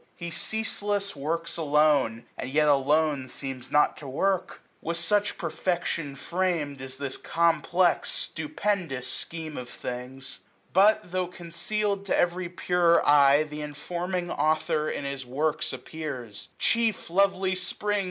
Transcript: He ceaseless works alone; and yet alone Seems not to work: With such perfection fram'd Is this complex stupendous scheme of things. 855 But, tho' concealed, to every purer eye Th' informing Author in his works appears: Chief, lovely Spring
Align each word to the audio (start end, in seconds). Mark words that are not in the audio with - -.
He 0.15 0.31
ceaseless 0.31 1.15
works 1.15 1.57
alone; 1.57 2.25
and 2.35 2.49
yet 2.49 2.67
alone 2.67 3.27
Seems 3.27 3.69
not 3.69 3.97
to 3.97 4.07
work: 4.07 4.63
With 4.81 4.97
such 4.97 5.37
perfection 5.37 6.15
fram'd 6.15 6.81
Is 6.81 6.97
this 6.97 7.17
complex 7.17 8.09
stupendous 8.09 9.07
scheme 9.07 9.57
of 9.57 9.69
things. 9.69 10.39
855 10.73 10.73
But, 11.05 11.11
tho' 11.11 11.27
concealed, 11.27 12.05
to 12.07 12.17
every 12.17 12.49
purer 12.49 13.07
eye 13.07 13.43
Th' 13.47 13.53
informing 13.59 14.31
Author 14.31 14.89
in 14.89 15.05
his 15.05 15.23
works 15.23 15.71
appears: 15.71 16.47
Chief, 16.57 17.11
lovely 17.11 17.53
Spring 17.53 17.99